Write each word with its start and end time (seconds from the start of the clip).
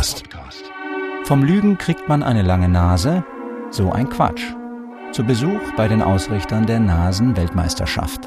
Podcast. 0.00 0.64
Vom 1.24 1.44
Lügen 1.44 1.76
kriegt 1.76 2.08
man 2.08 2.22
eine 2.22 2.40
lange 2.40 2.70
Nase, 2.70 3.22
so 3.70 3.92
ein 3.92 4.08
Quatsch. 4.08 4.54
Zu 5.12 5.24
Besuch 5.24 5.60
bei 5.76 5.88
den 5.88 6.00
Ausrichtern 6.00 6.64
der 6.64 6.80
Nasen-Weltmeisterschaft. 6.80 8.22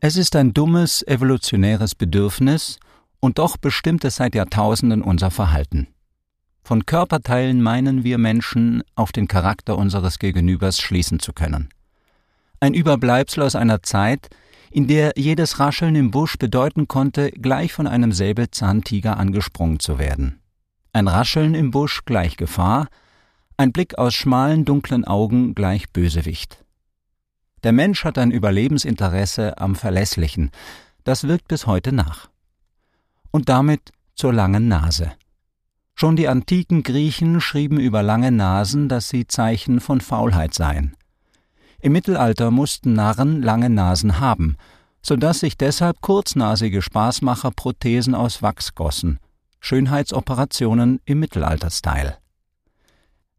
Es 0.00 0.16
ist 0.16 0.34
ein 0.34 0.54
dummes, 0.54 1.06
evolutionäres 1.06 1.94
Bedürfnis, 1.94 2.78
und 3.20 3.36
doch 3.36 3.58
bestimmt 3.58 4.02
es 4.06 4.16
seit 4.16 4.34
Jahrtausenden 4.34 5.02
unser 5.02 5.30
Verhalten. 5.30 5.88
Von 6.62 6.86
Körperteilen 6.86 7.60
meinen 7.60 8.02
wir 8.02 8.16
Menschen, 8.16 8.82
auf 8.94 9.12
den 9.12 9.28
Charakter 9.28 9.76
unseres 9.76 10.18
Gegenübers 10.18 10.80
schließen 10.80 11.20
zu 11.20 11.34
können. 11.34 11.68
Ein 12.60 12.72
Überbleibsel 12.72 13.42
aus 13.42 13.56
einer 13.56 13.82
Zeit, 13.82 14.30
in 14.76 14.86
der 14.86 15.14
jedes 15.16 15.58
Rascheln 15.58 15.94
im 15.94 16.10
Busch 16.10 16.36
bedeuten 16.36 16.86
konnte, 16.86 17.30
gleich 17.30 17.72
von 17.72 17.86
einem 17.86 18.12
Säbelzahntiger 18.12 19.16
angesprungen 19.16 19.80
zu 19.80 19.98
werden. 19.98 20.38
Ein 20.92 21.08
Rascheln 21.08 21.54
im 21.54 21.70
Busch 21.70 22.04
gleich 22.04 22.36
Gefahr, 22.36 22.88
ein 23.56 23.72
Blick 23.72 23.96
aus 23.96 24.12
schmalen, 24.12 24.66
dunklen 24.66 25.06
Augen 25.06 25.54
gleich 25.54 25.88
Bösewicht. 25.94 26.62
Der 27.64 27.72
Mensch 27.72 28.04
hat 28.04 28.18
ein 28.18 28.30
Überlebensinteresse 28.30 29.56
am 29.56 29.76
Verlässlichen, 29.76 30.50
das 31.04 31.26
wirkt 31.26 31.48
bis 31.48 31.66
heute 31.66 31.92
nach. 31.92 32.28
Und 33.30 33.48
damit 33.48 33.92
zur 34.14 34.34
langen 34.34 34.68
Nase. 34.68 35.12
Schon 35.94 36.16
die 36.16 36.28
antiken 36.28 36.82
Griechen 36.82 37.40
schrieben 37.40 37.80
über 37.80 38.02
lange 38.02 38.30
Nasen, 38.30 38.90
dass 38.90 39.08
sie 39.08 39.26
Zeichen 39.26 39.80
von 39.80 40.02
Faulheit 40.02 40.52
seien. 40.52 40.94
Im 41.80 41.92
Mittelalter 41.92 42.50
mussten 42.50 42.94
Narren 42.94 43.42
lange 43.42 43.70
Nasen 43.70 44.18
haben, 44.18 44.56
so 45.06 45.16
dass 45.16 45.40
sich 45.40 45.56
deshalb 45.56 46.00
kurznasige 46.00 46.82
Spaßmacher 46.82 47.50
Prothesen 47.52 48.14
aus 48.14 48.42
Wachs 48.42 48.74
gossen, 48.74 49.18
Schönheitsoperationen 49.60 51.00
im 51.04 51.20
Mittelalter-Style. 51.20 52.16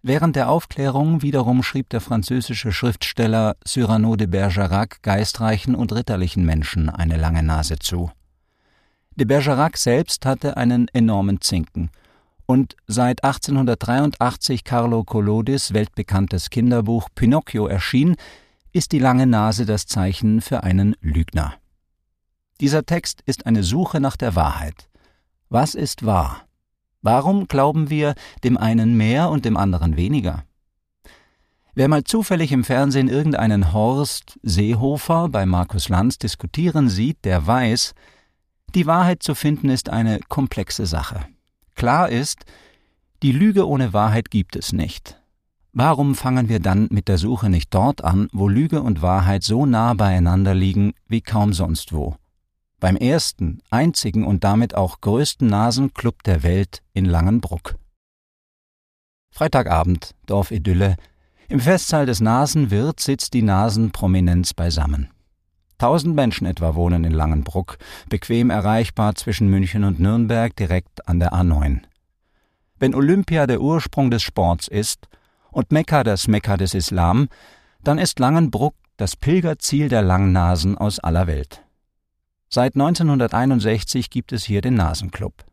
Während 0.01 0.35
der 0.35 0.49
Aufklärung 0.49 1.21
wiederum 1.21 1.63
schrieb 1.63 1.89
der 1.89 1.99
französische 1.99 2.71
Schriftsteller 2.71 3.57
Cyrano 3.65 4.15
de 4.15 4.27
Bergerac 4.27 5.01
geistreichen 5.03 5.75
und 5.75 5.91
ritterlichen 5.91 6.45
Menschen 6.45 6.89
eine 6.89 7.17
lange 7.17 7.43
Nase 7.43 7.79
zu. 7.79 8.11
De 9.15 9.25
Bergerac 9.25 9.77
selbst 9.77 10.25
hatte 10.25 10.57
einen 10.57 10.87
enormen 10.89 11.41
Zinken– 11.41 11.89
und 12.47 12.77
seit 12.87 13.25
1883 13.25 14.63
Carlo 14.63 15.03
Collodis 15.03 15.73
weltbekanntes 15.73 16.49
Kinderbuch 16.49 17.09
Pinocchio 17.13 17.67
erschien, 17.67 18.15
ist 18.71 18.93
die 18.93 18.99
lange 18.99 19.27
Nase 19.27 19.65
das 19.65 19.85
Zeichen 19.85 20.41
für 20.41 20.63
einen 20.63 20.95
Lügner. 21.01 21.55
Dieser 22.59 22.85
Text 22.85 23.21
ist 23.25 23.45
eine 23.45 23.63
Suche 23.63 23.99
nach 23.99 24.17
der 24.17 24.35
Wahrheit. 24.35 24.89
Was 25.49 25.75
ist 25.75 26.05
wahr? 26.05 26.47
Warum 27.01 27.47
glauben 27.47 27.89
wir 27.89 28.15
dem 28.43 28.57
einen 28.57 28.97
mehr 28.97 29.29
und 29.29 29.45
dem 29.45 29.55
anderen 29.55 29.95
weniger? 29.95 30.43
Wer 31.75 31.87
mal 31.87 32.03
zufällig 32.03 32.51
im 32.51 32.63
Fernsehen 32.63 33.07
irgendeinen 33.07 33.71
Horst 33.71 34.39
Seehofer 34.41 35.29
bei 35.29 35.45
Markus 35.45 35.89
Lanz 35.89 36.17
diskutieren 36.17 36.89
sieht, 36.89 37.23
der 37.23 37.45
weiß, 37.45 37.93
die 38.73 38.87
Wahrheit 38.87 39.21
zu 39.21 39.35
finden 39.35 39.69
ist 39.69 39.89
eine 39.89 40.19
komplexe 40.27 40.87
Sache. 40.87 41.27
Klar 41.75 42.09
ist, 42.09 42.45
die 43.21 43.31
Lüge 43.31 43.67
ohne 43.67 43.93
Wahrheit 43.93 44.31
gibt 44.31 44.55
es 44.55 44.73
nicht. 44.73 45.21
Warum 45.71 46.15
fangen 46.15 46.49
wir 46.49 46.59
dann 46.59 46.87
mit 46.89 47.07
der 47.07 47.19
Suche 47.19 47.51
nicht 47.51 47.71
dort 47.73 48.03
an, 48.03 48.27
wo 48.33 48.47
Lüge 48.47 48.81
und 48.81 49.03
Wahrheit 49.03 49.43
so 49.43 49.67
nah 49.67 49.93
beieinander 49.93 50.55
liegen 50.55 50.93
wie 51.07 51.21
kaum 51.21 51.53
sonst 51.53 51.93
wo? 51.93 52.15
Beim 52.79 52.95
ersten, 52.95 53.63
einzigen 53.71 54.23
und 54.23 54.43
damit 54.43 54.75
auch 54.75 55.01
größten 55.01 55.47
Nasenclub 55.47 56.21
der 56.21 56.43
Welt 56.43 56.83
in 56.93 57.05
Langenbruck. 57.05 57.75
Freitagabend, 59.31 60.13
Dorfidylle. 60.27 60.95
Im 61.49 61.59
Festsaal 61.59 62.05
des 62.05 62.19
Nasenwirt 62.19 62.99
sitzt 62.99 63.33
die 63.33 63.41
Nasenprominenz 63.41 64.53
beisammen. 64.53 65.09
Tausend 65.79 66.15
Menschen 66.15 66.45
etwa 66.45 66.75
wohnen 66.75 67.03
in 67.03 67.13
Langenbruck, 67.13 67.79
bequem 68.09 68.51
erreichbar 68.51 69.15
zwischen 69.15 69.47
München 69.47 69.83
und 69.83 69.99
Nürnberg 69.99 70.55
direkt 70.55 71.07
an 71.07 71.19
der 71.19 71.33
A9. 71.33 71.81
Wenn 72.77 72.93
Olympia 72.93 73.47
der 73.47 73.61
Ursprung 73.61 74.11
des 74.11 74.21
Sports 74.21 74.67
ist 74.67 75.07
und 75.49 75.71
Mekka 75.71 76.03
das 76.03 76.27
Mekka 76.27 76.57
des 76.57 76.75
Islam, 76.75 77.27
dann 77.83 77.97
ist 77.97 78.19
Langenbruck 78.19 78.75
das 78.97 79.15
Pilgerziel 79.15 79.89
der 79.89 80.03
Langnasen 80.03 80.77
aus 80.77 80.99
aller 80.99 81.25
Welt. 81.25 81.63
Seit 82.49 82.75
1961 82.75 84.09
gibt 84.09 84.31
es 84.31 84.43
hier 84.45 84.61
den 84.61 84.75
Nasenclub. 84.75 85.45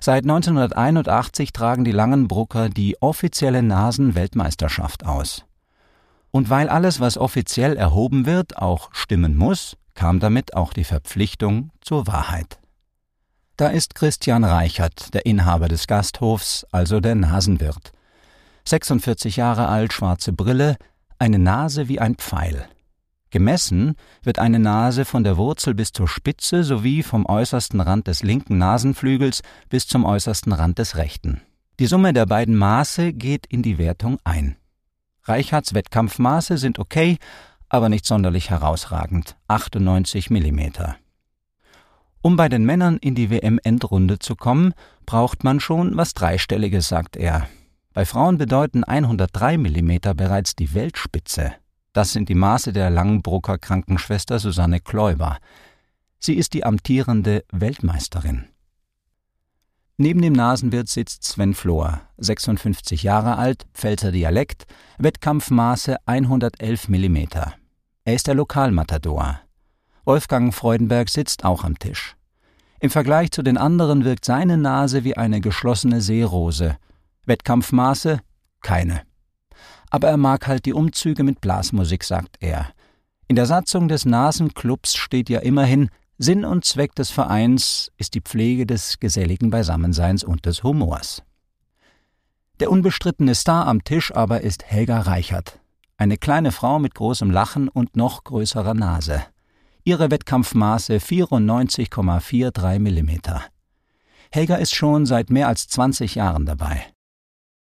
Seit 0.00 0.24
1981 0.24 1.52
tragen 1.52 1.84
die 1.84 1.92
Langenbrucker 1.92 2.68
die 2.68 3.00
offizielle 3.00 3.62
Nasenweltmeisterschaft 3.62 5.06
aus. 5.06 5.44
Und 6.30 6.48
weil 6.48 6.68
alles, 6.68 7.00
was 7.00 7.18
offiziell 7.18 7.76
erhoben 7.76 8.26
wird, 8.26 8.56
auch 8.56 8.88
stimmen 8.92 9.36
muss, 9.36 9.76
kam 9.94 10.20
damit 10.20 10.54
auch 10.54 10.72
die 10.72 10.84
Verpflichtung 10.84 11.70
zur 11.80 12.06
Wahrheit. 12.06 12.58
Da 13.56 13.68
ist 13.68 13.94
Christian 13.94 14.44
Reichert, 14.44 15.12
der 15.12 15.26
Inhaber 15.26 15.68
des 15.68 15.86
Gasthofs, 15.86 16.64
also 16.72 17.00
der 17.00 17.14
Nasenwirt. 17.14 17.92
46 18.64 19.36
Jahre 19.36 19.68
alt, 19.68 19.92
schwarze 19.92 20.32
Brille, 20.32 20.76
eine 21.18 21.38
Nase 21.38 21.88
wie 21.88 22.00
ein 22.00 22.14
Pfeil. 22.14 22.66
Gemessen 23.30 23.94
wird 24.22 24.38
eine 24.38 24.58
Nase 24.58 25.04
von 25.04 25.24
der 25.24 25.36
Wurzel 25.36 25.74
bis 25.74 25.92
zur 25.92 26.08
Spitze 26.08 26.64
sowie 26.64 27.02
vom 27.02 27.26
äußersten 27.26 27.80
Rand 27.80 28.06
des 28.06 28.22
linken 28.22 28.58
Nasenflügels 28.58 29.42
bis 29.68 29.86
zum 29.86 30.04
äußersten 30.04 30.52
Rand 30.52 30.78
des 30.78 30.96
rechten. 30.96 31.40
Die 31.78 31.86
Summe 31.86 32.12
der 32.12 32.26
beiden 32.26 32.56
Maße 32.56 33.12
geht 33.12 33.46
in 33.46 33.62
die 33.62 33.78
Wertung 33.78 34.18
ein. 34.24 34.56
Reichards 35.24 35.74
Wettkampfmaße 35.74 36.58
sind 36.58 36.78
okay, 36.78 37.18
aber 37.68 37.88
nicht 37.88 38.04
sonderlich 38.04 38.50
herausragend, 38.50 39.36
98 39.48 40.28
mm. 40.28 40.60
Um 42.22 42.36
bei 42.36 42.48
den 42.48 42.64
Männern 42.64 42.98
in 42.98 43.14
die 43.14 43.30
WM-Endrunde 43.30 44.18
zu 44.18 44.36
kommen, 44.36 44.74
braucht 45.06 45.44
man 45.44 45.60
schon 45.60 45.96
was 45.96 46.12
Dreistelliges, 46.12 46.88
sagt 46.88 47.16
er. 47.16 47.48
Bei 47.94 48.04
Frauen 48.04 48.38
bedeuten 48.38 48.84
103 48.84 49.56
mm 49.56 50.14
bereits 50.14 50.54
die 50.54 50.74
Weltspitze. 50.74 51.54
Das 51.92 52.12
sind 52.12 52.28
die 52.28 52.34
Maße 52.34 52.72
der 52.72 52.88
Langenbrucker 52.90 53.58
Krankenschwester 53.58 54.38
Susanne 54.38 54.80
Kläuber. 54.80 55.38
Sie 56.20 56.34
ist 56.34 56.54
die 56.54 56.64
amtierende 56.64 57.44
Weltmeisterin. 57.50 58.46
Neben 59.96 60.22
dem 60.22 60.32
Nasenwirt 60.32 60.88
sitzt 60.88 61.24
Sven 61.24 61.52
Flohr, 61.52 62.00
56 62.18 63.02
Jahre 63.02 63.36
alt, 63.36 63.66
Pfälzer 63.74 64.12
Dialekt, 64.12 64.66
Wettkampfmaße 64.98 65.96
111 66.06 66.88
mm. 66.88 67.16
Er 68.04 68.14
ist 68.14 68.26
der 68.26 68.34
Lokalmatador. 68.34 69.40
Wolfgang 70.04 70.54
Freudenberg 70.54 71.10
sitzt 71.10 71.44
auch 71.44 71.64
am 71.64 71.78
Tisch. 71.78 72.16
Im 72.80 72.90
Vergleich 72.90 73.30
zu 73.30 73.42
den 73.42 73.58
anderen 73.58 74.04
wirkt 74.04 74.24
seine 74.24 74.56
Nase 74.56 75.04
wie 75.04 75.16
eine 75.16 75.42
geschlossene 75.42 76.00
Seerose. 76.00 76.78
Wettkampfmaße? 77.26 78.20
Keine. 78.62 79.02
Aber 79.90 80.08
er 80.08 80.16
mag 80.16 80.46
halt 80.46 80.64
die 80.64 80.72
Umzüge 80.72 81.24
mit 81.24 81.40
Blasmusik, 81.40 82.04
sagt 82.04 82.36
er. 82.40 82.72
In 83.28 83.36
der 83.36 83.46
Satzung 83.46 83.88
des 83.88 84.04
Nasenclubs 84.06 84.96
steht 84.96 85.28
ja 85.28 85.40
immerhin 85.40 85.90
Sinn 86.18 86.44
und 86.44 86.64
Zweck 86.64 86.94
des 86.94 87.10
Vereins 87.10 87.90
ist 87.96 88.14
die 88.14 88.20
Pflege 88.20 88.66
des 88.66 89.00
geselligen 89.00 89.50
Beisammenseins 89.50 90.22
und 90.22 90.46
des 90.46 90.62
Humors. 90.62 91.22
Der 92.60 92.70
unbestrittene 92.70 93.34
Star 93.34 93.66
am 93.66 93.84
Tisch 93.84 94.14
aber 94.14 94.42
ist 94.42 94.64
Helga 94.64 95.00
Reichert, 95.00 95.60
eine 95.96 96.18
kleine 96.18 96.52
Frau 96.52 96.78
mit 96.78 96.94
großem 96.94 97.30
Lachen 97.30 97.68
und 97.68 97.96
noch 97.96 98.24
größerer 98.24 98.74
Nase. 98.74 99.22
Ihre 99.82 100.10
Wettkampfmaße 100.10 100.96
94,43 100.96 102.78
mm. 102.78 103.40
Helga 104.30 104.56
ist 104.56 104.74
schon 104.74 105.06
seit 105.06 105.30
mehr 105.30 105.48
als 105.48 105.68
20 105.68 106.16
Jahren 106.16 106.44
dabei. 106.44 106.84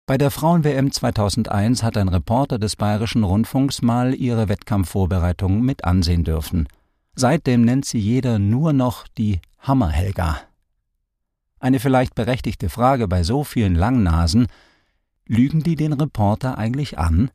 Bei 0.05 0.17
der 0.17 0.31
Frauen-WM 0.31 0.91
2001 0.91 1.83
hat 1.83 1.97
ein 1.97 2.09
Reporter 2.09 2.59
des 2.59 2.75
Bayerischen 2.75 3.23
Rundfunks 3.23 3.81
mal 3.81 4.13
ihre 4.13 4.49
Wettkampfvorbereitungen 4.49 5.61
mit 5.61 5.83
ansehen 5.83 6.23
dürfen– 6.23 6.67
Seitdem 7.15 7.61
nennt 7.61 7.85
sie 7.85 7.99
jeder 7.99 8.39
nur 8.39 8.73
noch 8.73 9.07
die 9.07 9.39
Hammerhelga. 9.59 10.41
Eine 11.59 11.79
vielleicht 11.79 12.15
berechtigte 12.15 12.69
Frage 12.69 13.07
bei 13.07 13.23
so 13.23 13.43
vielen 13.43 13.75
Langnasen, 13.75 14.47
lügen 15.27 15.61
die 15.61 15.75
den 15.75 15.93
Reporter 15.93 16.57
eigentlich 16.57 16.97
an? 16.97 17.29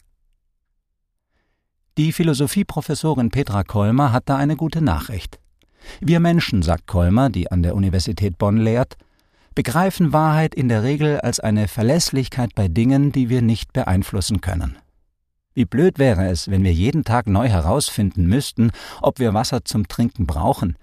Die 1.97 2.12
Philosophieprofessorin 2.12 3.31
Petra 3.31 3.62
Kolmer 3.62 4.12
hat 4.12 4.29
da 4.29 4.37
eine 4.37 4.56
gute 4.56 4.82
Nachricht. 4.82 5.41
Wir 6.00 6.21
Menschen, 6.21 6.62
sagt 6.62 6.87
Kolmer, 6.87 7.31
die 7.31 7.50
an 7.50 7.62
der 7.62 7.75
Universität 7.75 8.37
Bonn 8.37 8.59
lehrt, 8.59 8.97
begreifen 9.59 10.13
Wahrheit 10.13 10.55
in 10.55 10.69
der 10.69 10.85
Regel 10.85 11.19
als 11.19 11.41
eine 11.41 11.67
Verlässlichkeit 11.67 12.55
bei 12.55 12.69
Dingen, 12.69 13.11
die 13.11 13.29
wir 13.29 13.43
nicht 13.43 13.73
beeinflussen 13.73 14.41
können. 14.41 14.79
Wie 15.53 15.65
blöd 15.65 15.99
wäre 15.99 16.29
es, 16.29 16.49
wenn 16.49 16.63
wir 16.63 16.73
jeden 16.73 17.03
Tag 17.03 17.27
neu 17.27 17.49
herausfinden 17.49 18.27
müssten, 18.27 18.71
ob 19.03 19.19
wir 19.19 19.35
Wasser 19.35 19.65
zum 19.65 19.89
Trinken 19.89 20.29
brauchen, 20.29 20.77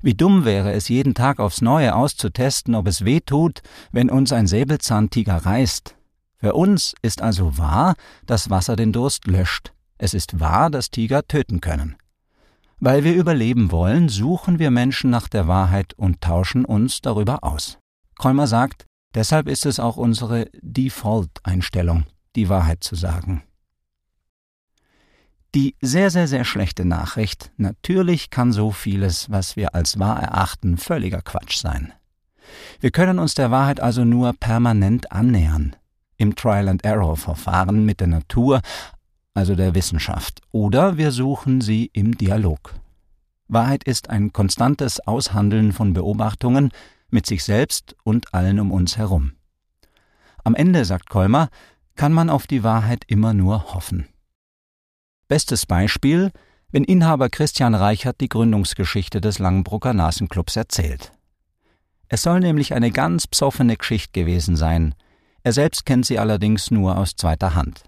Wie 0.00 0.14
dumm 0.14 0.44
wäre 0.44 0.70
es, 0.70 0.88
jeden 0.88 1.14
Tag 1.14 1.40
aufs 1.40 1.60
Neue 1.60 1.92
auszutesten, 1.92 2.76
ob 2.76 2.86
es 2.86 3.04
weh 3.04 3.18
tut, 3.18 3.62
wenn 3.90 4.08
uns 4.08 4.32
ein 4.32 4.46
Säbelzahntiger 4.46 5.34
reißt. 5.34 5.96
Für 6.36 6.52
uns 6.52 6.94
ist 7.02 7.22
also 7.22 7.58
wahr, 7.58 7.96
dass 8.26 8.48
Wasser 8.48 8.76
den 8.76 8.92
Durst 8.92 9.26
löscht. 9.26 9.72
Es 9.98 10.14
ist 10.14 10.38
wahr, 10.38 10.70
dass 10.70 10.92
Tiger 10.92 11.26
töten 11.26 11.60
können. 11.60 11.96
Weil 12.78 13.02
wir 13.02 13.14
überleben 13.14 13.72
wollen, 13.72 14.08
suchen 14.08 14.60
wir 14.60 14.70
Menschen 14.70 15.10
nach 15.10 15.26
der 15.26 15.48
Wahrheit 15.48 15.94
und 15.94 16.20
tauschen 16.20 16.64
uns 16.64 17.00
darüber 17.00 17.42
aus. 17.42 17.79
Kolmer 18.20 18.46
sagt, 18.46 18.84
deshalb 19.14 19.48
ist 19.48 19.64
es 19.64 19.80
auch 19.80 19.96
unsere 19.96 20.50
Default-Einstellung, 20.60 22.04
die 22.36 22.50
Wahrheit 22.50 22.84
zu 22.84 22.94
sagen. 22.94 23.44
Die 25.54 25.74
sehr, 25.80 26.10
sehr, 26.10 26.28
sehr 26.28 26.44
schlechte 26.44 26.84
Nachricht, 26.84 27.50
natürlich 27.56 28.28
kann 28.28 28.52
so 28.52 28.72
vieles, 28.72 29.30
was 29.30 29.56
wir 29.56 29.74
als 29.74 29.98
wahr 29.98 30.22
erachten, 30.22 30.76
völliger 30.76 31.22
Quatsch 31.22 31.56
sein. 31.56 31.94
Wir 32.78 32.90
können 32.90 33.18
uns 33.18 33.32
der 33.32 33.50
Wahrheit 33.50 33.80
also 33.80 34.04
nur 34.04 34.34
permanent 34.34 35.10
annähern, 35.12 35.74
im 36.18 36.36
Trial-and-Error-Verfahren 36.36 37.86
mit 37.86 38.00
der 38.00 38.08
Natur, 38.08 38.60
also 39.32 39.54
der 39.54 39.74
Wissenschaft, 39.74 40.42
oder 40.52 40.98
wir 40.98 41.10
suchen 41.10 41.62
sie 41.62 41.88
im 41.94 42.18
Dialog. 42.18 42.74
Wahrheit 43.48 43.82
ist 43.84 44.10
ein 44.10 44.34
konstantes 44.34 45.00
Aushandeln 45.00 45.72
von 45.72 45.94
Beobachtungen 45.94 46.70
mit 47.12 47.26
sich 47.26 47.44
selbst 47.44 47.96
und 48.04 48.34
allen 48.34 48.60
um 48.60 48.72
uns 48.72 48.96
herum. 48.96 49.32
Am 50.44 50.54
Ende, 50.54 50.84
sagt 50.84 51.08
Kolmer, 51.08 51.48
kann 51.96 52.12
man 52.12 52.30
auf 52.30 52.46
die 52.46 52.62
Wahrheit 52.62 53.04
immer 53.06 53.34
nur 53.34 53.74
hoffen. 53.74 54.06
Bestes 55.28 55.66
Beispiel, 55.66 56.32
wenn 56.72 56.84
Inhaber 56.84 57.28
Christian 57.28 57.74
Reichert 57.74 58.20
die 58.20 58.28
Gründungsgeschichte 58.28 59.20
des 59.20 59.38
Langenbrucker 59.38 59.92
Nasenclubs 59.92 60.56
erzählt. 60.56 61.12
Es 62.08 62.22
soll 62.22 62.40
nämlich 62.40 62.74
eine 62.74 62.90
ganz 62.90 63.26
psoffene 63.26 63.76
Geschichte 63.76 64.20
gewesen 64.20 64.56
sein. 64.56 64.94
Er 65.42 65.52
selbst 65.52 65.86
kennt 65.86 66.06
sie 66.06 66.18
allerdings 66.18 66.70
nur 66.70 66.96
aus 66.96 67.14
zweiter 67.16 67.54
Hand. 67.54 67.84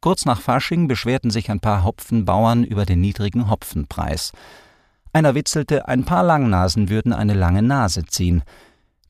Kurz 0.00 0.24
nach 0.24 0.40
Fasching 0.40 0.88
beschwerten 0.88 1.30
sich 1.30 1.50
ein 1.50 1.60
paar 1.60 1.84
Hopfenbauern 1.84 2.64
über 2.64 2.84
den 2.86 3.00
niedrigen 3.00 3.48
Hopfenpreis. 3.48 4.32
Einer 5.14 5.34
witzelte, 5.34 5.88
ein 5.88 6.04
paar 6.04 6.22
Langnasen 6.22 6.88
würden 6.88 7.12
eine 7.12 7.34
lange 7.34 7.62
Nase 7.62 8.06
ziehen. 8.06 8.42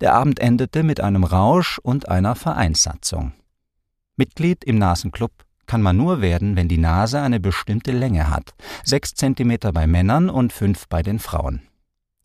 Der 0.00 0.14
Abend 0.14 0.40
endete 0.40 0.82
mit 0.82 1.00
einem 1.00 1.22
Rausch 1.22 1.78
und 1.78 2.08
einer 2.08 2.34
Vereinssatzung. 2.34 3.32
Mitglied 4.16 4.64
im 4.64 4.78
Nasenclub 4.78 5.30
kann 5.66 5.80
man 5.80 5.96
nur 5.96 6.20
werden, 6.20 6.56
wenn 6.56 6.66
die 6.66 6.78
Nase 6.78 7.20
eine 7.20 7.38
bestimmte 7.38 7.92
Länge 7.92 8.28
hat, 8.28 8.52
sechs 8.84 9.14
Zentimeter 9.14 9.72
bei 9.72 9.86
Männern 9.86 10.28
und 10.28 10.52
fünf 10.52 10.88
bei 10.88 11.02
den 11.02 11.20
Frauen. 11.20 11.62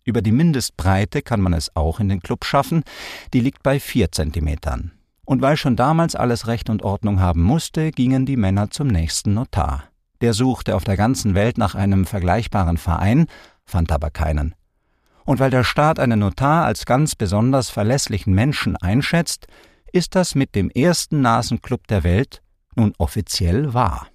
Über 0.03 0.24
die 0.24 0.31
Mindestbreite 0.31 1.21
kann 1.21 1.41
man 1.41 1.53
es 1.53 1.75
auch 1.75 2.00
in 2.00 2.09
den 2.09 2.21
Club 2.21 2.45
schaffen, 2.45 2.83
die 3.33 3.41
liegt 3.41 3.62
bei 3.62 3.79
vier 3.79 4.12
Zentimetern. 4.12 4.91
Und 5.24 5.41
weil 5.41 5.56
schon 5.56 5.75
damals 5.75 6.15
alles 6.15 6.47
Recht 6.47 6.69
und 6.69 6.81
Ordnung 6.81 7.19
haben 7.19 7.44
musste, 7.44 7.91
gingen 7.91 8.25
die 8.25 8.38
Männer 8.38 8.71
zum 8.71 8.88
nächsten 8.88 9.33
Notar. 9.33 9.83
Der 10.21 10.33
suchte 10.33 10.75
auf 10.75 10.83
der 10.83 10.97
ganzen 10.97 11.35
Welt 11.35 11.57
nach 11.57 11.75
einem 11.75 12.06
vergleichbaren 12.06 12.77
Verein, 12.77 13.27
fand 13.68 13.92
aber 13.92 14.10
keinen. 14.10 14.56
Und 15.25 15.40
weil 15.40 15.52
der 15.52 15.64
Staat 15.64 16.00
einen 16.00 16.19
Notar 16.19 16.66
als 16.66 16.86
ganz 16.86 17.14
besonders 17.14 17.69
verlässlichen 17.69 18.34
Menschen 18.34 18.78
einschätzt, 18.78 19.48
ist 19.92 20.16
das 20.16 20.36
mit 20.36 20.56
dem 20.56 20.69
ersten 20.69 21.22
Nasenclub 21.22 21.86
der 21.88 22.04
Welt 22.04 22.42
nun 22.75 22.94
offiziell 22.98 23.74
wahr. 23.74 24.08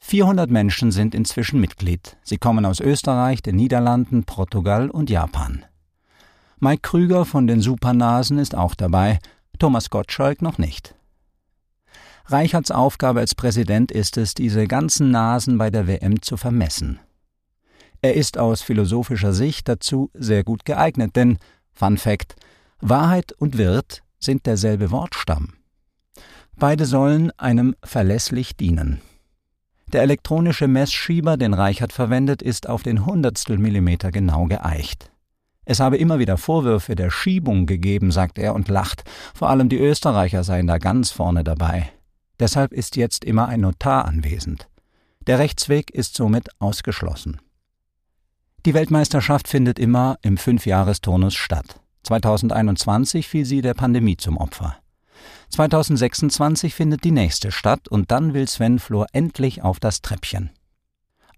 400 0.00 0.50
Menschen 0.50 0.92
sind 0.92 1.14
inzwischen 1.14 1.60
Mitglied. 1.60 2.16
Sie 2.22 2.38
kommen 2.38 2.64
aus 2.64 2.80
Österreich, 2.80 3.42
den 3.42 3.56
Niederlanden, 3.56 4.24
Portugal 4.24 4.90
und 4.90 5.10
Japan. 5.10 5.64
Mike 6.58 6.82
Krüger 6.82 7.24
von 7.24 7.46
den 7.46 7.60
Supernasen 7.60 8.38
ist 8.38 8.54
auch 8.54 8.74
dabei, 8.74 9.18
Thomas 9.58 9.90
Gottschalk 9.90 10.42
noch 10.42 10.58
nicht. 10.58 10.94
Reicherts 12.26 12.70
Aufgabe 12.70 13.20
als 13.20 13.34
Präsident 13.34 13.90
ist 13.90 14.16
es, 14.16 14.34
diese 14.34 14.66
ganzen 14.66 15.10
Nasen 15.10 15.58
bei 15.58 15.70
der 15.70 15.86
WM 15.86 16.22
zu 16.22 16.36
vermessen. 16.36 17.00
Er 18.02 18.14
ist 18.14 18.38
aus 18.38 18.62
philosophischer 18.62 19.32
Sicht 19.32 19.68
dazu 19.68 20.10
sehr 20.14 20.42
gut 20.42 20.64
geeignet, 20.64 21.16
denn, 21.16 21.38
Fun 21.72 21.98
Fact, 21.98 22.34
Wahrheit 22.80 23.32
und 23.32 23.58
Wirt 23.58 24.02
sind 24.18 24.46
derselbe 24.46 24.90
Wortstamm. 24.90 25.54
Beide 26.56 26.86
sollen 26.86 27.30
einem 27.38 27.74
verlässlich 27.82 28.56
dienen. 28.56 29.00
Der 29.92 30.02
elektronische 30.02 30.68
Messschieber, 30.68 31.36
den 31.36 31.52
Reichert 31.52 31.92
verwendet, 31.92 32.42
ist 32.42 32.68
auf 32.68 32.82
den 32.82 33.06
Hundertstel 33.06 33.58
Millimeter 33.58 34.10
genau 34.10 34.46
geeicht. 34.46 35.10
Es 35.64 35.80
habe 35.80 35.96
immer 35.96 36.18
wieder 36.18 36.36
Vorwürfe 36.36 36.94
der 36.94 37.10
Schiebung 37.10 37.66
gegeben, 37.66 38.12
sagt 38.12 38.38
er 38.38 38.54
und 38.54 38.68
lacht. 38.68 39.04
Vor 39.34 39.50
allem 39.50 39.68
die 39.68 39.78
Österreicher 39.78 40.42
seien 40.44 40.66
da 40.66 40.78
ganz 40.78 41.10
vorne 41.10 41.44
dabei. 41.44 41.90
Deshalb 42.38 42.72
ist 42.72 42.96
jetzt 42.96 43.24
immer 43.24 43.48
ein 43.48 43.60
Notar 43.60 44.04
anwesend. 44.06 44.68
Der 45.26 45.38
Rechtsweg 45.38 45.90
ist 45.90 46.14
somit 46.14 46.48
ausgeschlossen. 46.60 47.40
Die 48.66 48.74
Weltmeisterschaft 48.74 49.48
findet 49.48 49.78
immer 49.78 50.18
im 50.20 50.36
Fünfjahresturnus 50.36 51.34
statt. 51.34 51.80
2021 52.02 53.26
fiel 53.26 53.46
sie 53.46 53.62
der 53.62 53.72
Pandemie 53.72 54.18
zum 54.18 54.36
Opfer. 54.36 54.76
2026 55.48 56.74
findet 56.74 57.04
die 57.04 57.10
nächste 57.10 57.52
statt 57.52 57.88
und 57.88 58.10
dann 58.10 58.34
will 58.34 58.46
Sven 58.46 58.78
Flor 58.78 59.06
endlich 59.12 59.62
auf 59.62 59.80
das 59.80 60.02
Treppchen. 60.02 60.50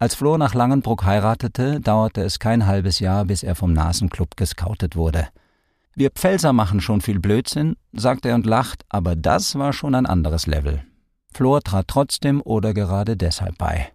Als 0.01 0.17
Flor 0.17 0.37
nach 0.37 0.55
Langenbruck 0.55 1.05
heiratete, 1.05 1.81
dauerte 1.81 2.23
es 2.23 2.41
kein 2.41 2.67
halbes 2.67 2.99
Jahr, 2.99 3.25
bis 3.25 3.45
er 3.45 3.55
vom 3.55 3.73
Nasenclub 3.73 4.37
gescoutet 4.37 4.97
wurde. 4.97 5.29
Wir 5.95 6.11
Pfälzer 6.11 6.53
machen 6.53 6.81
schon 6.81 7.03
viel 7.03 7.21
Blödsinn, 7.21 7.77
sagt 7.93 8.27
er 8.27 8.35
und 8.35 8.47
lacht, 8.47 8.83
aber 8.89 9.15
das 9.15 9.55
war 9.55 9.73
schon 9.73 9.95
ein 9.95 10.07
anderes 10.07 10.49
Level. 10.49 10.83
Flor 11.33 11.63
trat 11.63 11.87
trotzdem 11.87 12.43
oder 12.43 12.75
gerade 12.75 13.17
deshalb 13.17 13.59
bei. 13.59 13.93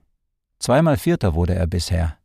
Zweimal 0.60 0.96
Vierter 0.96 1.34
wurde 1.34 1.56
er 1.56 1.68
bisher. 1.68 2.18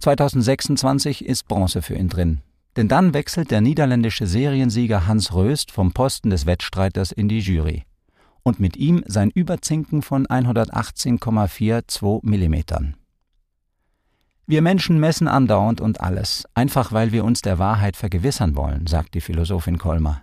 2026 0.00 1.24
ist 1.24 1.48
Bronze 1.48 1.82
für 1.82 1.94
ihn 1.94 2.08
drin. 2.08 2.40
Denn 2.76 2.88
dann 2.88 3.14
wechselt 3.14 3.50
der 3.50 3.60
niederländische 3.60 4.26
Seriensieger 4.26 5.06
Hans 5.06 5.34
Röst 5.34 5.72
vom 5.72 5.92
Posten 5.92 6.30
des 6.30 6.46
Wettstreiters 6.46 7.12
in 7.12 7.28
die 7.28 7.40
Jury. 7.40 7.84
Und 8.42 8.60
mit 8.60 8.76
ihm 8.76 9.02
sein 9.06 9.30
Überzinken 9.30 10.02
von 10.02 10.26
118,42 10.26 12.20
Millimetern. 12.22 12.94
Wir 14.46 14.62
Menschen 14.62 14.98
messen 14.98 15.28
andauernd 15.28 15.80
und 15.82 16.00
alles, 16.00 16.44
einfach 16.54 16.92
weil 16.92 17.12
wir 17.12 17.24
uns 17.24 17.42
der 17.42 17.58
Wahrheit 17.58 17.96
vergewissern 17.96 18.56
wollen, 18.56 18.86
sagt 18.86 19.14
die 19.14 19.20
Philosophin 19.20 19.76
Kolmer. 19.76 20.22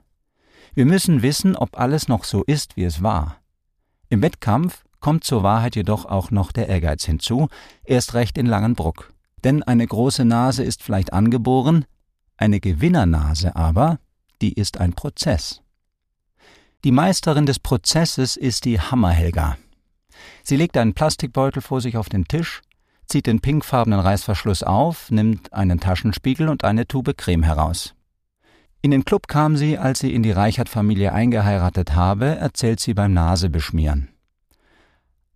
Wir 0.74 0.86
müssen 0.86 1.22
wissen, 1.22 1.56
ob 1.56 1.80
alles 1.80 2.08
noch 2.08 2.24
so 2.24 2.44
ist, 2.44 2.76
wie 2.76 2.86
es 2.86 3.04
war. 3.04 3.38
Im 4.10 4.22
Wettkampf 4.22 4.84
kommt 5.00 5.24
zur 5.24 5.44
Wahrheit 5.44 5.76
jedoch 5.76 6.06
auch 6.06 6.32
noch 6.32 6.52
der 6.52 6.68
Ehrgeiz 6.70 7.06
hinzu, 7.06 7.50
erst 7.84 8.16
recht 8.16 8.38
in 8.38 8.48
Langenbruck. 8.48 9.14
Denn 9.46 9.62
eine 9.62 9.86
große 9.86 10.26
Nase 10.26 10.64
ist 10.64 10.82
vielleicht 10.82 11.14
angeboren, 11.14 11.86
eine 12.36 12.60
Gewinnernase 12.60 13.56
aber, 13.56 14.00
die 14.42 14.52
ist 14.52 14.80
ein 14.80 14.94
Prozess. 14.94 15.62
Die 16.84 16.92
Meisterin 16.92 17.46
des 17.46 17.60
Prozesses 17.60 18.38
ist 18.38 18.66
die 18.66 18.82
Hammerhelga. 18.82 19.58
Sie 20.44 20.58
legt 20.58 20.76
einen 20.78 20.96
Plastikbeutel 20.96 21.62
vor 21.62 21.80
sich 21.80 21.96
auf 21.96 22.10
den 22.10 22.26
Tisch, 22.26 22.62
zieht 23.06 23.28
den 23.28 23.40
pinkfarbenen 23.40 24.00
Reißverschluss 24.00 24.64
auf, 24.64 25.12
nimmt 25.12 25.54
einen 25.54 25.80
Taschenspiegel 25.80 26.50
und 26.50 26.64
eine 26.64 26.88
Tube 26.88 27.16
Creme 27.16 27.44
heraus. 27.44 27.94
In 28.82 28.90
den 28.90 29.06
Club 29.06 29.28
kam 29.28 29.58
sie, 29.58 29.78
als 29.78 30.00
sie 30.00 30.14
in 30.14 30.24
die 30.24 30.32
Reichert-Familie 30.32 31.14
eingeheiratet 31.14 31.94
habe, 31.94 32.36
erzählt 32.36 32.80
sie 32.80 32.96
beim 32.96 33.14
Nasebeschmieren. 33.14 34.15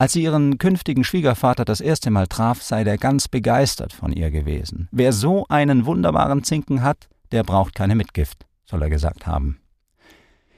Als 0.01 0.13
sie 0.13 0.23
ihren 0.23 0.57
künftigen 0.57 1.03
Schwiegervater 1.03 1.65
das 1.65 1.81
erste 1.81 2.09
Mal 2.09 2.27
traf, 2.27 2.63
sei 2.63 2.85
der 2.85 2.97
ganz 2.97 3.27
begeistert 3.27 3.91
von 3.91 4.13
ihr 4.13 4.31
gewesen. 4.31 4.87
Wer 4.91 5.11
so 5.11 5.45
einen 5.49 5.85
wunderbaren 5.85 6.45
Zinken 6.45 6.81
hat, 6.83 7.09
der 7.33 7.43
braucht 7.43 7.75
keine 7.75 7.95
Mitgift, 7.95 8.45
soll 8.65 8.81
er 8.81 8.89
gesagt 8.89 9.27
haben. 9.27 9.59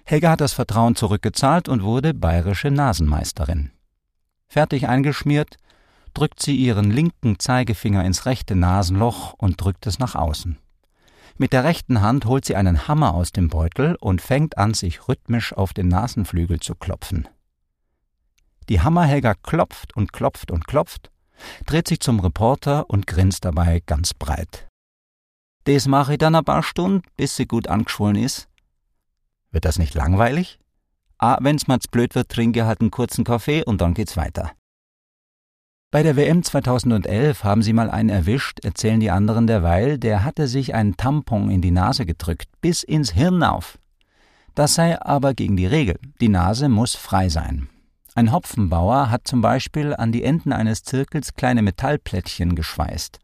Helga 0.05 0.29
hat 0.29 0.41
das 0.41 0.53
Vertrauen 0.53 0.95
zurückgezahlt 0.95 1.69
und 1.69 1.81
wurde 1.81 2.13
bayerische 2.13 2.69
Nasenmeisterin. 2.69 3.71
Fertig 4.47 4.87
eingeschmiert, 4.87 5.57
drückt 6.13 6.39
sie 6.39 6.55
ihren 6.55 6.91
linken 6.91 7.39
Zeigefinger 7.39 8.05
ins 8.05 8.27
rechte 8.27 8.55
Nasenloch 8.55 9.33
und 9.33 9.59
drückt 9.59 9.87
es 9.87 9.97
nach 9.97 10.13
außen. 10.13 10.59
Mit 11.37 11.51
der 11.51 11.63
rechten 11.63 12.01
Hand 12.01 12.25
holt 12.25 12.45
sie 12.45 12.55
einen 12.55 12.87
Hammer 12.87 13.15
aus 13.15 13.31
dem 13.31 13.47
Beutel 13.47 13.95
und 14.01 14.21
fängt 14.21 14.59
an, 14.59 14.75
sich 14.75 15.07
rhythmisch 15.07 15.51
auf 15.53 15.73
den 15.73 15.87
Nasenflügel 15.87 16.59
zu 16.59 16.75
klopfen. 16.75 17.27
Die 18.71 18.79
Hammerhelga 18.79 19.33
klopft 19.33 19.97
und 19.97 20.13
klopft 20.13 20.49
und 20.49 20.65
klopft, 20.65 21.11
dreht 21.65 21.89
sich 21.89 21.99
zum 21.99 22.21
Reporter 22.21 22.89
und 22.89 23.05
grinst 23.05 23.43
dabei 23.43 23.81
ganz 23.85 24.13
breit. 24.13 24.69
Des 25.67 25.89
mache 25.89 26.13
ich 26.13 26.19
dann 26.19 26.35
ein 26.35 26.45
paar 26.45 26.63
Stunden, 26.63 27.01
bis 27.17 27.35
sie 27.35 27.45
gut 27.45 27.67
angeschwollen 27.67 28.15
ist. 28.15 28.47
Wird 29.51 29.65
das 29.65 29.77
nicht 29.77 29.93
langweilig? 29.93 30.57
Ah, 31.17 31.37
wenn's 31.41 31.67
mal's 31.67 31.89
blöd 31.89 32.15
wird, 32.15 32.29
trinke 32.29 32.65
halt 32.65 32.79
einen 32.79 32.91
kurzen 32.91 33.25
Kaffee 33.25 33.61
und 33.61 33.81
dann 33.81 33.93
geht's 33.93 34.15
weiter. 34.15 34.53
Bei 35.91 36.01
der 36.01 36.15
WM 36.15 36.41
2011 36.41 37.43
haben 37.43 37.63
sie 37.63 37.73
mal 37.73 37.89
einen 37.89 38.07
erwischt, 38.07 38.63
erzählen 38.63 39.01
die 39.01 39.11
anderen 39.11 39.47
derweil, 39.47 39.97
der 39.97 40.23
hatte 40.23 40.47
sich 40.47 40.73
einen 40.73 40.95
Tampon 40.95 41.51
in 41.51 41.59
die 41.59 41.71
Nase 41.71 42.05
gedrückt, 42.05 42.47
bis 42.61 42.83
ins 42.83 43.11
Hirn 43.11 43.43
auf. 43.43 43.79
Das 44.55 44.75
sei 44.75 44.97
aber 45.01 45.33
gegen 45.33 45.57
die 45.57 45.67
Regel. 45.67 45.99
Die 46.21 46.29
Nase 46.29 46.69
muss 46.69 46.95
frei 46.95 47.27
sein. 47.27 47.67
Ein 48.13 48.33
Hopfenbauer 48.33 49.09
hat 49.09 49.27
zum 49.27 49.41
Beispiel 49.41 49.95
an 49.95 50.11
die 50.11 50.23
Enden 50.23 50.51
eines 50.51 50.83
Zirkels 50.83 51.33
kleine 51.33 51.61
Metallplättchen 51.61 52.55
geschweißt. 52.55 53.19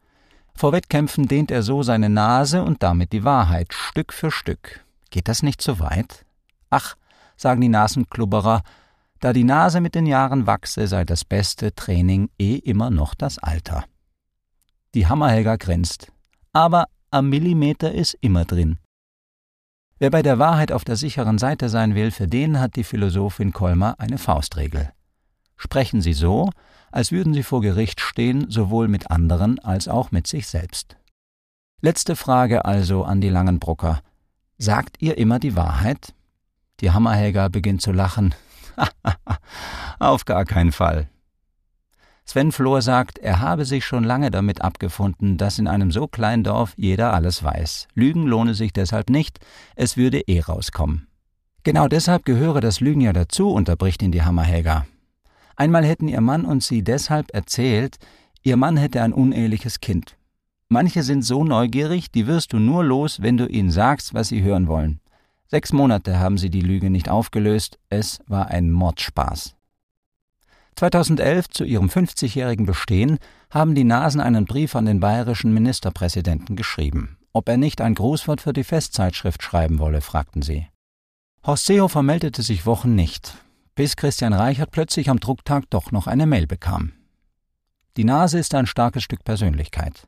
Vor 0.54 0.72
Wettkämpfen 0.72 1.28
dehnt 1.28 1.50
er 1.50 1.62
so 1.62 1.82
seine 1.82 2.08
Nase 2.08 2.62
und 2.62 2.82
damit 2.82 3.12
die 3.12 3.22
Wahrheit 3.22 3.74
Stück 3.74 4.12
für 4.12 4.30
Stück. 4.30 4.84
Geht 5.10 5.28
das 5.28 5.42
nicht 5.42 5.60
zu 5.60 5.78
weit? 5.78 6.24
Ach, 6.70 6.96
sagen 7.36 7.60
die 7.60 7.68
Nasenklubberer, 7.68 8.62
da 9.20 9.32
die 9.32 9.44
Nase 9.44 9.80
mit 9.80 9.94
den 9.94 10.06
Jahren 10.06 10.46
wachse, 10.46 10.86
sei 10.86 11.04
das 11.04 11.24
beste 11.24 11.74
Training 11.74 12.30
eh 12.38 12.56
immer 12.56 12.90
noch 12.90 13.14
das 13.14 13.38
Alter. 13.38 13.84
Die 14.94 15.06
Hammerhelga 15.06 15.56
grinst. 15.56 16.10
Aber 16.52 16.86
am 17.10 17.28
Millimeter 17.28 17.92
ist 17.92 18.16
immer 18.20 18.44
drin. 18.44 18.78
Wer 19.98 20.10
bei 20.10 20.22
der 20.22 20.38
Wahrheit 20.38 20.70
auf 20.70 20.84
der 20.84 20.96
sicheren 20.96 21.38
Seite 21.38 21.68
sein 21.68 21.94
will, 21.94 22.10
für 22.12 22.28
den 22.28 22.60
hat 22.60 22.76
die 22.76 22.84
Philosophin 22.84 23.52
Kolmer 23.52 23.96
eine 23.98 24.18
Faustregel. 24.18 24.92
Sprechen 25.56 26.02
Sie 26.02 26.12
so, 26.12 26.50
als 26.92 27.10
würden 27.10 27.34
Sie 27.34 27.42
vor 27.42 27.60
Gericht 27.60 28.00
stehen, 28.00 28.48
sowohl 28.48 28.86
mit 28.86 29.10
anderen 29.10 29.58
als 29.58 29.88
auch 29.88 30.12
mit 30.12 30.28
sich 30.28 30.46
selbst. 30.46 30.96
Letzte 31.80 32.14
Frage 32.14 32.64
also 32.64 33.04
an 33.04 33.20
die 33.20 33.28
Langenbrucker. 33.28 34.00
Sagt 34.56 34.96
ihr 35.00 35.18
immer 35.18 35.40
die 35.40 35.56
Wahrheit? 35.56 36.14
Die 36.80 36.92
Hammerhelga 36.92 37.48
beginnt 37.48 37.82
zu 37.82 37.90
lachen. 37.90 38.34
Auf 39.98 40.24
gar 40.24 40.44
keinen 40.44 40.72
Fall. 40.72 41.08
Sven 42.30 42.52
Flor 42.52 42.82
sagt, 42.82 43.16
er 43.16 43.40
habe 43.40 43.64
sich 43.64 43.86
schon 43.86 44.04
lange 44.04 44.30
damit 44.30 44.60
abgefunden, 44.60 45.38
dass 45.38 45.58
in 45.58 45.66
einem 45.66 45.90
so 45.90 46.06
kleinen 46.06 46.44
Dorf 46.44 46.74
jeder 46.76 47.14
alles 47.14 47.42
weiß. 47.42 47.88
Lügen 47.94 48.26
lohne 48.26 48.52
sich 48.52 48.74
deshalb 48.74 49.08
nicht, 49.08 49.40
es 49.76 49.96
würde 49.96 50.20
eh 50.28 50.40
rauskommen. 50.40 51.06
Genau 51.64 51.88
deshalb 51.88 52.26
gehöre 52.26 52.60
das 52.60 52.80
Lügen 52.80 53.00
ja 53.00 53.14
dazu, 53.14 53.48
unterbricht 53.48 54.02
ihn 54.02 54.12
die 54.12 54.24
Hammerhelga. 54.24 54.84
Einmal 55.56 55.86
hätten 55.86 56.06
ihr 56.06 56.20
Mann 56.20 56.44
und 56.44 56.62
sie 56.62 56.82
deshalb 56.82 57.32
erzählt, 57.32 57.96
ihr 58.42 58.58
Mann 58.58 58.76
hätte 58.76 59.00
ein 59.00 59.14
uneheliches 59.14 59.80
Kind. 59.80 60.18
Manche 60.68 61.04
sind 61.04 61.22
so 61.22 61.44
neugierig, 61.44 62.10
die 62.10 62.26
wirst 62.26 62.52
du 62.52 62.58
nur 62.58 62.84
los, 62.84 63.22
wenn 63.22 63.38
du 63.38 63.46
ihnen 63.46 63.70
sagst, 63.70 64.12
was 64.12 64.28
sie 64.28 64.42
hören 64.42 64.68
wollen. 64.68 65.00
Sechs 65.46 65.72
Monate 65.72 66.18
haben 66.18 66.36
sie 66.36 66.50
die 66.50 66.60
Lüge 66.60 66.90
nicht 66.90 67.08
aufgelöst, 67.08 67.78
es 67.88 68.18
war 68.26 68.48
ein 68.48 68.70
Mordspaß. 68.70 69.54
2011, 70.78 71.48
zu 71.48 71.64
ihrem 71.64 71.88
50-jährigen 71.88 72.64
Bestehen, 72.64 73.18
haben 73.50 73.74
die 73.74 73.82
Nasen 73.82 74.20
einen 74.20 74.44
Brief 74.44 74.76
an 74.76 74.86
den 74.86 75.00
bayerischen 75.00 75.52
Ministerpräsidenten 75.52 76.54
geschrieben. 76.54 77.16
Ob 77.32 77.48
er 77.48 77.56
nicht 77.56 77.80
ein 77.80 77.96
Grußwort 77.96 78.40
für 78.40 78.52
die 78.52 78.62
Festzeitschrift 78.62 79.42
schreiben 79.42 79.80
wolle, 79.80 80.00
fragten 80.00 80.40
sie. 80.40 80.68
Horst 81.44 81.66
Seehofer 81.66 82.04
meldete 82.04 82.42
sich 82.42 82.64
Wochen 82.64 82.94
nicht, 82.94 83.34
bis 83.74 83.96
Christian 83.96 84.32
Reichert 84.32 84.70
plötzlich 84.70 85.10
am 85.10 85.18
Drucktag 85.18 85.64
doch 85.68 85.90
noch 85.90 86.06
eine 86.06 86.26
Mail 86.26 86.46
bekam. 86.46 86.92
Die 87.96 88.04
Nase 88.04 88.38
ist 88.38 88.54
ein 88.54 88.66
starkes 88.66 89.02
Stück 89.02 89.24
Persönlichkeit. 89.24 90.06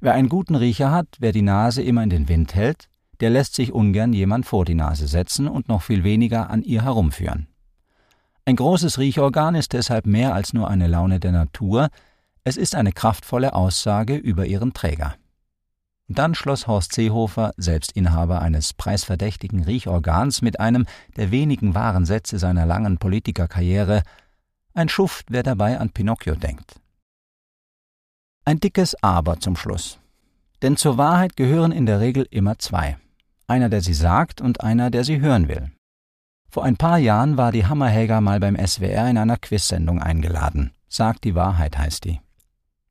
Wer 0.00 0.14
einen 0.14 0.28
guten 0.28 0.56
Riecher 0.56 0.90
hat, 0.90 1.06
wer 1.20 1.30
die 1.30 1.42
Nase 1.42 1.82
immer 1.82 2.02
in 2.02 2.10
den 2.10 2.28
Wind 2.28 2.56
hält, 2.56 2.88
der 3.20 3.30
lässt 3.30 3.54
sich 3.54 3.70
ungern 3.70 4.12
jemand 4.12 4.44
vor 4.44 4.64
die 4.64 4.74
Nase 4.74 5.06
setzen 5.06 5.46
und 5.46 5.68
noch 5.68 5.82
viel 5.82 6.02
weniger 6.02 6.50
an 6.50 6.62
ihr 6.62 6.82
herumführen. 6.82 7.46
Ein 8.50 8.56
großes 8.56 8.98
Riechorgan 8.98 9.54
ist 9.54 9.74
deshalb 9.74 10.06
mehr 10.06 10.34
als 10.34 10.54
nur 10.54 10.66
eine 10.66 10.88
Laune 10.88 11.20
der 11.20 11.30
Natur, 11.30 11.88
es 12.42 12.56
ist 12.56 12.74
eine 12.74 12.90
kraftvolle 12.90 13.54
Aussage 13.54 14.16
über 14.16 14.44
ihren 14.44 14.72
Träger. 14.72 15.14
Dann 16.08 16.34
schloss 16.34 16.66
Horst 16.66 16.92
Seehofer, 16.92 17.52
selbst 17.56 17.92
Inhaber 17.92 18.42
eines 18.42 18.72
preisverdächtigen 18.72 19.62
Riechorgans, 19.62 20.42
mit 20.42 20.58
einem 20.58 20.86
der 21.16 21.30
wenigen 21.30 21.76
wahren 21.76 22.04
Sätze 22.06 22.40
seiner 22.40 22.66
langen 22.66 22.98
Politikerkarriere 22.98 24.02
Ein 24.74 24.88
Schuft, 24.88 25.26
wer 25.28 25.44
dabei 25.44 25.78
an 25.78 25.90
Pinocchio 25.90 26.34
denkt. 26.34 26.80
Ein 28.44 28.58
dickes 28.58 28.96
Aber 29.00 29.38
zum 29.38 29.54
Schluss. 29.54 30.00
Denn 30.60 30.76
zur 30.76 30.98
Wahrheit 30.98 31.36
gehören 31.36 31.70
in 31.70 31.86
der 31.86 32.00
Regel 32.00 32.26
immer 32.32 32.58
zwei 32.58 32.96
einer, 33.46 33.68
der 33.68 33.80
sie 33.80 33.94
sagt 33.94 34.40
und 34.40 34.60
einer, 34.60 34.90
der 34.90 35.04
sie 35.04 35.20
hören 35.20 35.46
will. 35.46 35.70
Vor 36.50 36.64
ein 36.64 36.76
paar 36.76 36.98
Jahren 36.98 37.36
war 37.36 37.52
die 37.52 37.66
Hammerhelga 37.66 38.20
mal 38.20 38.40
beim 38.40 38.56
SWR 38.56 39.08
in 39.08 39.18
einer 39.18 39.36
Quizsendung 39.36 40.02
eingeladen. 40.02 40.72
Sagt 40.88 41.22
die 41.22 41.36
Wahrheit 41.36 41.78
heißt 41.78 42.04
die. 42.04 42.20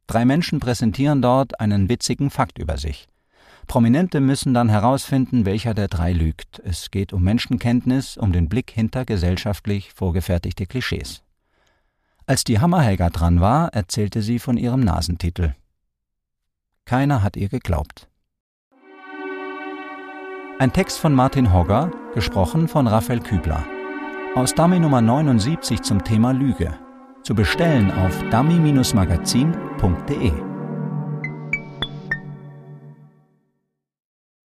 Drei 0.07 0.23
Menschen 0.23 0.61
präsentieren 0.61 1.21
dort 1.21 1.59
einen 1.59 1.89
witzigen 1.89 2.29
Fakt 2.29 2.57
über 2.57 2.77
sich. 2.77 3.09
Prominente 3.67 4.21
müssen 4.21 4.53
dann 4.53 4.69
herausfinden, 4.69 5.45
welcher 5.45 5.73
der 5.73 5.89
drei 5.89 6.13
lügt. 6.13 6.59
Es 6.63 6.89
geht 6.89 7.11
um 7.11 7.21
Menschenkenntnis, 7.21 8.17
um 8.17 8.31
den 8.31 8.47
Blick 8.47 8.71
hinter 8.71 9.03
gesellschaftlich 9.03 9.91
vorgefertigte 9.93 10.65
Klischees. 10.65 11.21
Als 12.25 12.45
die 12.45 12.59
Hammerhelga 12.59 13.09
dran 13.09 13.41
war, 13.41 13.73
erzählte 13.73 14.21
sie 14.21 14.39
von 14.39 14.55
ihrem 14.55 14.79
Nasentitel. 14.79 15.53
Keiner 16.85 17.21
hat 17.23 17.35
ihr 17.35 17.49
geglaubt. 17.49 18.07
Ein 20.59 20.73
Text 20.73 20.97
von 20.97 21.13
Martin 21.13 21.53
Hogger, 21.53 21.91
gesprochen 22.13 22.67
von 22.67 22.87
Raphael 22.87 23.19
Kübler. 23.19 23.63
Aus 24.35 24.53
Dummy 24.53 24.79
Nummer 24.79 25.01
79 25.01 25.81
zum 25.81 26.03
Thema 26.03 26.31
Lüge. 26.31 26.71
Zu 27.23 27.33
bestellen 27.35 27.91
auf 27.91 28.23
dummy-magazin.de. 28.31 30.48